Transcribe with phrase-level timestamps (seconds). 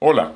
[0.00, 0.30] Hola,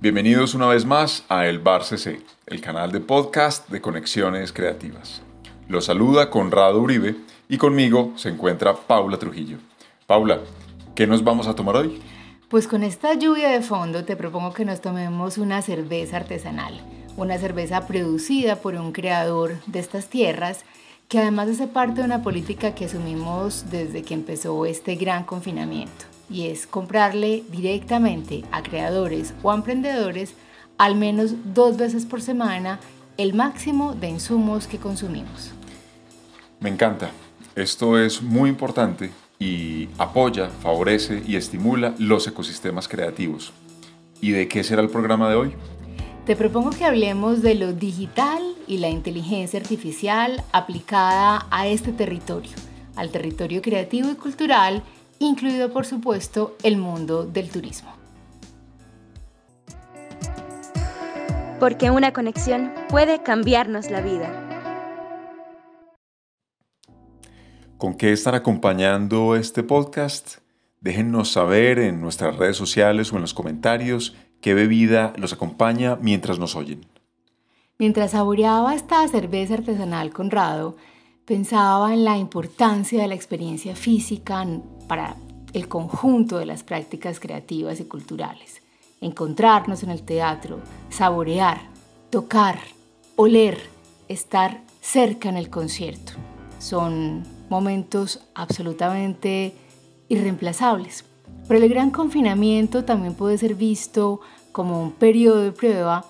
[0.00, 5.20] bienvenidos una vez más a El Bar CC, el canal de podcast de conexiones creativas.
[5.68, 7.14] Los saluda Conrado Uribe
[7.46, 9.58] y conmigo se encuentra Paula Trujillo.
[10.06, 10.40] Paula,
[10.94, 12.00] ¿qué nos vamos a tomar hoy?
[12.48, 16.80] Pues con esta lluvia de fondo te propongo que nos tomemos una cerveza artesanal,
[17.18, 20.64] una cerveza producida por un creador de estas tierras
[21.10, 26.15] que además hace parte de una política que asumimos desde que empezó este gran confinamiento
[26.28, 30.34] y es comprarle directamente a creadores o emprendedores
[30.78, 32.80] al menos dos veces por semana
[33.16, 35.52] el máximo de insumos que consumimos.
[36.60, 37.10] Me encanta.
[37.54, 43.52] Esto es muy importante y apoya, favorece y estimula los ecosistemas creativos.
[44.20, 45.54] ¿Y de qué será el programa de hoy?
[46.26, 52.50] Te propongo que hablemos de lo digital y la inteligencia artificial aplicada a este territorio,
[52.96, 54.82] al territorio creativo y cultural
[55.18, 57.92] incluido por supuesto el mundo del turismo.
[61.58, 64.42] Porque una conexión puede cambiarnos la vida.
[67.78, 70.38] ¿Con qué están acompañando este podcast?
[70.80, 76.38] Déjennos saber en nuestras redes sociales o en los comentarios qué bebida los acompaña mientras
[76.38, 76.86] nos oyen.
[77.78, 80.76] Mientras saboreaba esta cerveza artesanal Conrado,
[81.26, 84.46] pensaba en la importancia de la experiencia física
[84.86, 85.16] para
[85.52, 88.62] el conjunto de las prácticas creativas y culturales.
[89.00, 91.60] Encontrarnos en el teatro, saborear,
[92.10, 92.58] tocar,
[93.16, 93.58] oler,
[94.08, 96.12] estar cerca en el concierto.
[96.60, 99.52] Son momentos absolutamente
[100.08, 101.04] irreemplazables.
[101.48, 104.20] Pero el gran confinamiento también puede ser visto
[104.52, 106.04] como un periodo de prueba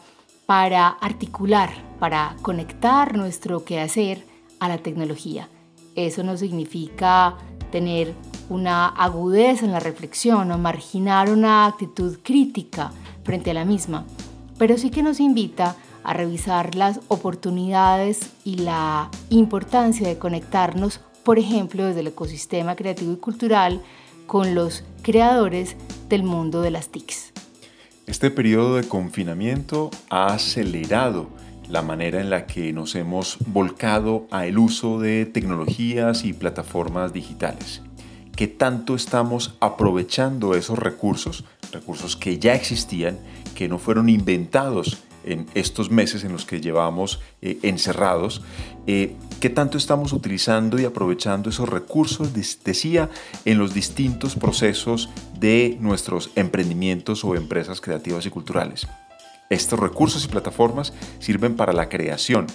[0.45, 5.49] para articular, para conectar nuestro quehacer a la tecnología.
[5.95, 7.37] Eso no significa
[7.71, 8.15] tener
[8.49, 12.93] una agudeza en la reflexión o marginar una actitud crítica
[13.25, 14.07] frente a la misma,
[14.59, 21.39] pero sí que nos invita a revisar las oportunidades y la importancia de conectarnos, por
[21.39, 23.83] ejemplo, desde el ecosistema creativo y cultural
[24.29, 25.77] con los creadores
[26.09, 27.33] del mundo de las TICs.
[28.07, 31.27] Este periodo de confinamiento ha acelerado
[31.69, 37.83] la manera en la que nos hemos volcado al uso de tecnologías y plataformas digitales.
[38.35, 43.19] ¿Qué tanto estamos aprovechando esos recursos, recursos que ya existían,
[43.55, 48.43] que no fueron inventados en estos meses en los que llevamos eh, encerrados,
[48.87, 53.11] eh, qué tanto estamos utilizando y aprovechando esos recursos, decía,
[53.45, 58.87] en los distintos procesos de nuestros emprendimientos o empresas creativas y culturales.
[59.49, 62.47] Estos recursos y plataformas sirven para la creación,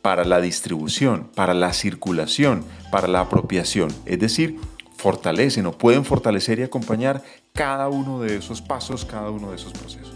[0.00, 4.58] para la distribución, para la circulación, para la apropiación, es decir,
[4.96, 7.22] fortalecen o pueden fortalecer y acompañar
[7.52, 10.14] cada uno de esos pasos, cada uno de esos procesos.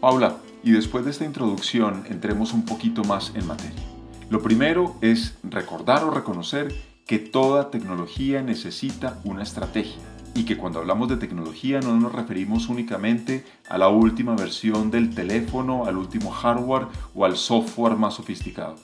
[0.00, 3.82] Paula, y después de esta introducción entremos un poquito más en materia.
[4.30, 6.74] Lo primero es recordar o reconocer
[7.06, 10.02] que toda tecnología necesita una estrategia
[10.38, 15.12] y que cuando hablamos de tecnología no nos referimos únicamente a la última versión del
[15.12, 18.76] teléfono, al último hardware o al software más sofisticado.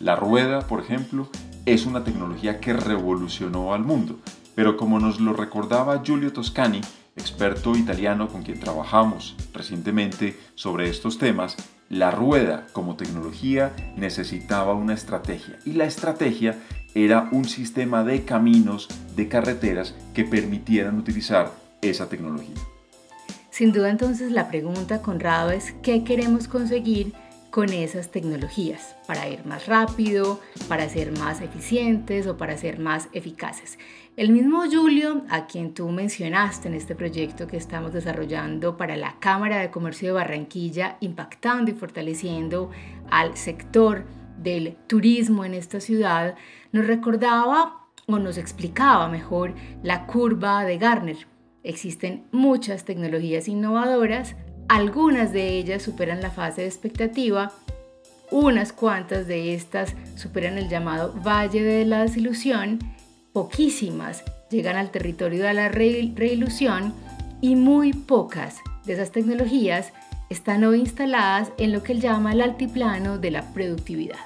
[0.00, 1.28] La rueda, por ejemplo,
[1.66, 4.20] es una tecnología que revolucionó al mundo,
[4.54, 6.80] pero como nos lo recordaba Giulio Toscani,
[7.14, 11.58] experto italiano con quien trabajamos recientemente sobre estos temas,
[11.90, 16.58] la rueda como tecnología necesitaba una estrategia y la estrategia
[16.94, 22.54] era un sistema de caminos, de carreteras que permitieran utilizar esa tecnología.
[23.50, 27.12] Sin duda entonces la pregunta, Conrado, es qué queremos conseguir
[27.50, 33.08] con esas tecnologías para ir más rápido, para ser más eficientes o para ser más
[33.12, 33.78] eficaces.
[34.16, 39.16] El mismo Julio, a quien tú mencionaste en este proyecto que estamos desarrollando para la
[39.20, 42.70] Cámara de Comercio de Barranquilla, impactando y fortaleciendo
[43.10, 44.04] al sector
[44.38, 46.34] del turismo en esta ciudad,
[46.72, 51.26] nos recordaba o nos explicaba mejor la curva de Garner.
[51.62, 54.34] Existen muchas tecnologías innovadoras,
[54.68, 57.52] algunas de ellas superan la fase de expectativa,
[58.30, 62.78] unas cuantas de estas superan el llamado Valle de la Desilusión,
[63.32, 66.94] poquísimas llegan al territorio de la reilusión
[67.40, 69.92] y muy pocas de esas tecnologías
[70.32, 74.18] están hoy instaladas en lo que él llama el altiplano de la productividad.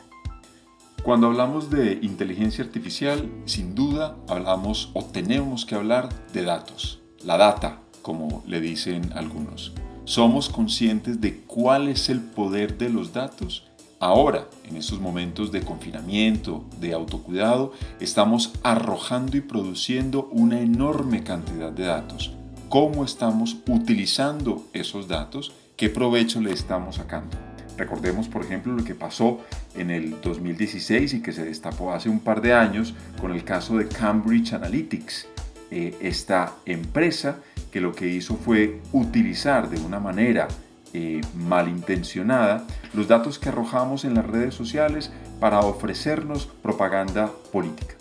[1.03, 7.37] Cuando hablamos de inteligencia artificial, sin duda hablamos o tenemos que hablar de datos, la
[7.37, 9.73] data, como le dicen algunos.
[10.05, 13.67] ¿Somos conscientes de cuál es el poder de los datos?
[13.99, 21.73] Ahora, en estos momentos de confinamiento, de autocuidado, estamos arrojando y produciendo una enorme cantidad
[21.73, 22.33] de datos.
[22.69, 27.37] cómo estamos utilizando esos datos, qué provecho le estamos sacando.
[27.77, 29.41] Recordemos, por ejemplo, lo que pasó
[29.75, 33.77] en el 2016 y que se destapó hace un par de años con el caso
[33.77, 35.29] de Cambridge Analytics,
[35.71, 37.41] eh, esta empresa
[37.71, 40.49] que lo que hizo fue utilizar de una manera
[40.95, 47.95] eh, malintencionada los datos que arrojamos en las redes sociales para ofrecernos propaganda política.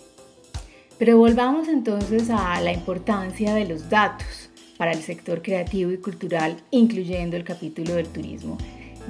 [0.98, 4.45] Pero volvamos entonces a la importancia de los datos
[4.76, 8.58] para el sector creativo y cultural, incluyendo el capítulo del turismo.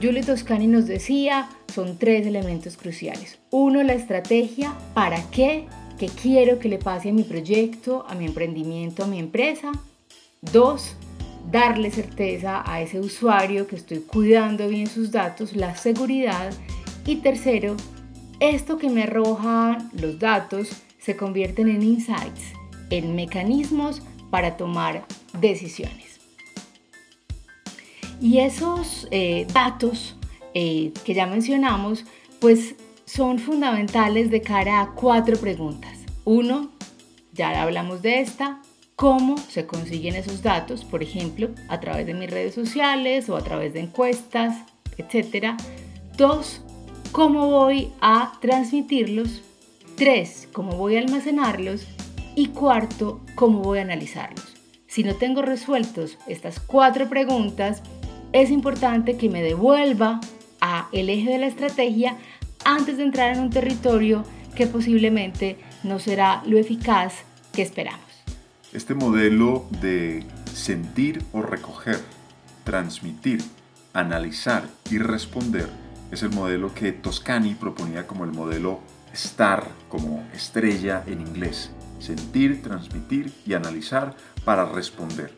[0.01, 3.39] Julie Toscani nos decía, son tres elementos cruciales.
[3.51, 5.67] Uno, la estrategia, ¿para qué?
[5.99, 9.73] ¿Qué quiero que le pase a mi proyecto, a mi emprendimiento, a mi empresa?
[10.43, 10.95] Dos,
[11.51, 16.53] darle certeza a ese usuario que estoy cuidando bien sus datos, la seguridad.
[17.07, 17.77] Y tercero,
[18.41, 20.69] esto que me arrojan los datos
[20.99, 22.53] se convierten en insights,
[22.91, 25.07] en mecanismos para tomar
[25.41, 26.21] decisiones.
[28.21, 30.17] Y esos eh, datos
[30.55, 32.05] eh, que ya mencionamos,
[32.41, 32.75] pues
[33.05, 35.99] son fundamentales de cara a cuatro preguntas.
[36.25, 36.71] Uno,
[37.33, 38.62] ya hablamos de esta,
[38.97, 43.43] cómo se consiguen esos datos, por ejemplo, a través de mis redes sociales o a
[43.43, 44.56] través de encuestas,
[44.97, 45.55] etc.
[46.17, 46.62] Dos,
[47.12, 49.43] cómo voy a transmitirlos.
[49.97, 51.87] Tres, cómo voy a almacenarlos.
[52.35, 54.56] Y cuarto, cómo voy a analizarlos.
[54.96, 57.82] Si no tengo resueltos estas cuatro preguntas,
[58.32, 60.22] es importante que me devuelva
[60.62, 62.16] a el eje de la estrategia
[62.64, 67.12] antes de entrar en un territorio que posiblemente no será lo eficaz
[67.52, 68.00] que esperamos.
[68.72, 72.00] Este modelo de sentir o recoger,
[72.64, 73.43] transmitir,
[73.93, 75.69] analizar y responder
[76.10, 78.81] es el modelo que Toscani proponía como el modelo
[79.14, 81.70] STAR, como estrella en inglés.
[81.98, 84.14] Sentir, transmitir y analizar
[84.44, 85.32] para responder.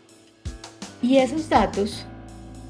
[1.01, 2.05] Y esos datos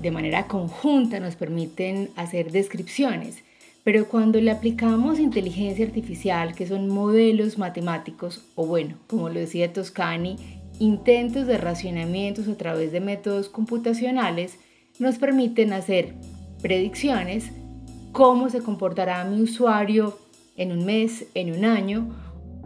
[0.01, 3.43] de manera conjunta nos permiten hacer descripciones,
[3.85, 9.73] pero cuando le aplicamos inteligencia artificial, que son modelos matemáticos, o bueno, como lo decía
[9.73, 10.37] Toscani,
[10.79, 14.59] intentos de racionamientos a través de métodos computacionales,
[14.99, 16.15] nos permiten hacer
[16.61, 17.47] predicciones,
[18.13, 20.19] cómo se comportará mi usuario
[20.57, 22.09] en un mes, en un año,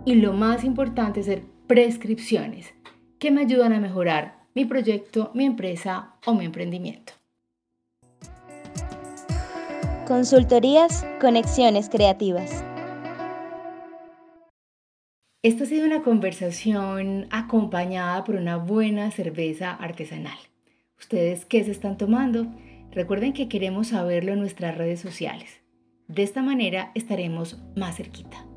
[0.05, 2.75] y lo más importante, hacer prescripciones
[3.19, 7.13] que me ayudan a mejorar mi proyecto, mi empresa o mi emprendimiento.
[10.07, 12.65] Consultorías, conexiones creativas.
[15.43, 20.39] Esta ha sido una conversación acompañada por una buena cerveza artesanal.
[20.99, 22.47] ¿Ustedes qué se están tomando?
[22.93, 25.61] Recuerden que queremos saberlo en nuestras redes sociales.
[26.09, 28.52] De esta manera estaremos más cerquita.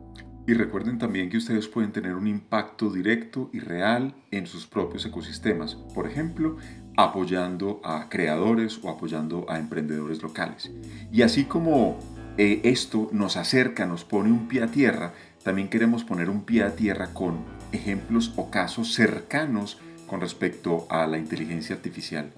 [0.48, 5.06] Y recuerden también que ustedes pueden tener un impacto directo y real en sus propios
[5.06, 6.58] ecosistemas, por ejemplo,
[6.98, 10.72] apoyando a creadores o apoyando a emprendedores locales.
[11.12, 11.98] Y así como
[12.38, 16.64] eh, esto nos acerca, nos pone un pie a tierra, también queremos poner un pie
[16.64, 17.40] a tierra con
[17.72, 22.32] ejemplos o casos cercanos con respecto a la inteligencia artificial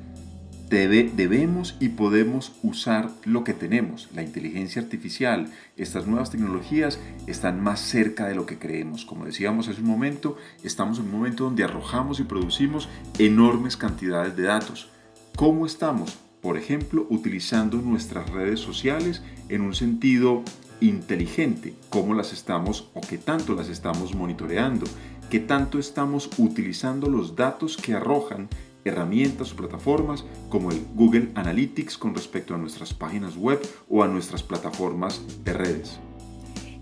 [0.70, 4.10] debemos y podemos usar lo que tenemos.
[4.14, 5.48] La inteligencia artificial,
[5.78, 9.06] estas nuevas tecnologías están más cerca de lo que creemos.
[9.06, 14.36] Como decíamos hace un momento, estamos en un momento donde arrojamos y producimos enormes cantidades
[14.36, 14.90] de datos.
[15.36, 16.18] ¿Cómo estamos?
[16.42, 20.44] Por ejemplo, utilizando nuestras redes sociales en un sentido
[20.82, 21.74] inteligente.
[21.90, 24.86] ¿Cómo las estamos o qué tanto las estamos monitoreando?
[25.30, 28.48] ¿Qué tanto estamos utilizando los datos que arrojan
[28.88, 34.08] herramientas o plataformas como el Google Analytics con respecto a nuestras páginas web o a
[34.08, 36.00] nuestras plataformas de redes.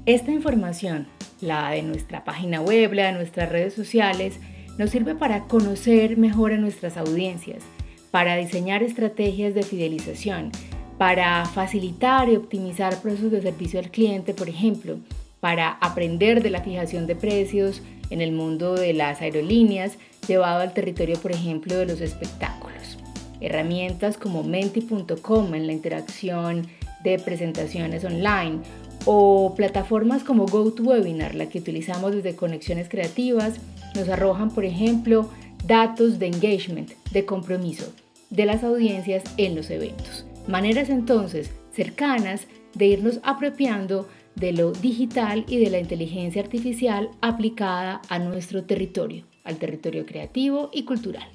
[0.05, 1.07] Esta información,
[1.41, 4.39] la de nuestra página web, la de nuestras redes sociales,
[4.77, 7.63] nos sirve para conocer mejor a nuestras audiencias,
[8.11, 10.51] para diseñar estrategias de fidelización,
[10.97, 14.97] para facilitar y optimizar procesos de servicio al cliente, por ejemplo,
[15.39, 19.97] para aprender de la fijación de precios en el mundo de las aerolíneas,
[20.27, 22.97] llevado al territorio, por ejemplo, de los espectáculos.
[23.41, 26.67] Herramientas como menti.com en la interacción
[27.03, 28.59] de presentaciones online
[29.05, 33.55] o plataformas como GoToWebinar, la que utilizamos desde Conexiones Creativas,
[33.95, 35.29] nos arrojan, por ejemplo,
[35.65, 37.93] datos de engagement, de compromiso
[38.29, 40.25] de las audiencias en los eventos.
[40.47, 48.01] Maneras entonces cercanas de irnos apropiando de lo digital y de la inteligencia artificial aplicada
[48.09, 51.29] a nuestro territorio al territorio creativo y cultural.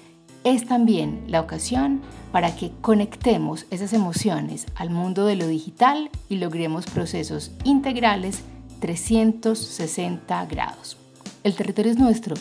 [0.43, 2.03] es también la ocasión
[2.33, 8.43] para que conectemos esas emociones al mundo de lo digital y logremos procesos integrales
[8.81, 10.97] 360 grados.
[11.45, 12.35] El territorio es nuestro,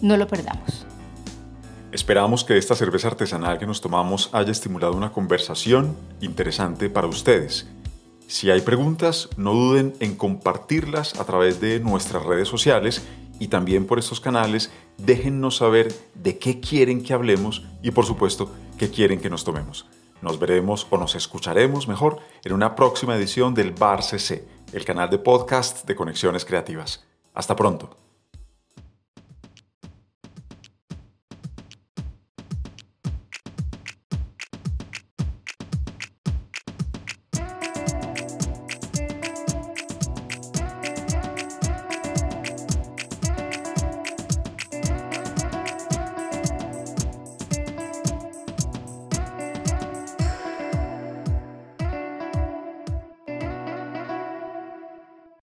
[0.00, 0.86] no lo perdamos.
[1.90, 7.68] Esperamos que esta cerveza artesanal que nos tomamos haya estimulado una conversación interesante para ustedes.
[8.26, 13.02] Si hay preguntas, no duden en compartirlas a través de nuestras redes sociales
[13.38, 14.70] y también por estos canales.
[14.98, 19.86] Déjennos saber de qué quieren que hablemos y por supuesto qué quieren que nos tomemos.
[20.22, 25.10] Nos veremos o nos escucharemos mejor en una próxima edición del Bar CC, el canal
[25.10, 27.04] de podcast de Conexiones Creativas.
[27.34, 28.03] Hasta pronto.